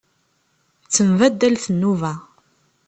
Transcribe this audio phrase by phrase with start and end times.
[0.85, 2.13] Ttembaddalet nnuba.